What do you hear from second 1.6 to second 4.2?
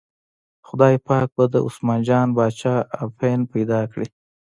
عثمان جان باچا اپین پیدا کړي.